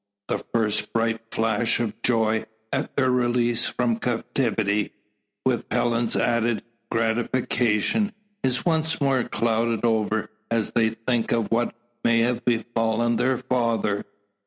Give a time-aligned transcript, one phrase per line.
[0.29, 4.93] The first bright flash of joy at their release from captivity,
[5.45, 8.11] with Helen's added gratification,
[8.41, 14.03] is once more clouded over, as they think of what may have befallen their father.